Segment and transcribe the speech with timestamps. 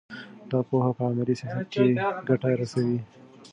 [0.51, 1.87] دا پوهه په عملي سیاست کې
[2.27, 2.99] ګټه رسوي.